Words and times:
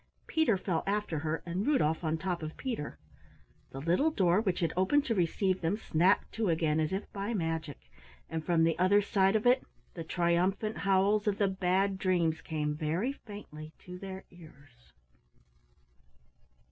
Peter 0.25 0.57
fell 0.57 0.81
after 0.87 1.19
her 1.19 1.43
and 1.45 1.67
Rudolf 1.67 2.03
on 2.03 2.17
top 2.17 2.41
of 2.41 2.57
Peter. 2.57 2.97
The 3.69 3.79
little 3.79 4.09
door 4.09 4.41
which 4.41 4.61
had 4.61 4.73
opened 4.75 5.05
to 5.05 5.13
receive 5.13 5.61
them 5.61 5.77
snapped 5.77 6.31
to 6.31 6.49
again, 6.49 6.79
as 6.79 6.91
if 6.91 7.13
by 7.13 7.35
magic, 7.35 7.79
and 8.27 8.43
from 8.43 8.63
the 8.63 8.75
other 8.79 9.03
side 9.03 9.35
of 9.35 9.45
it 9.45 9.63
the 9.93 10.03
triumphant 10.03 10.79
howls 10.79 11.27
of 11.27 11.37
the 11.37 11.47
Bad 11.47 11.99
Dreams 11.99 12.41
came 12.41 12.73
very 12.73 13.11
faintly 13.13 13.73
to 13.85 13.99
their 13.99 14.23
ears. 14.31 14.91